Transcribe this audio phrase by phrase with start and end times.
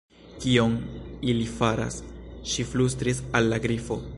[0.43, 0.77] "Kion
[1.33, 1.99] ili faras?"
[2.53, 4.01] ŝi flustris al la Grifo.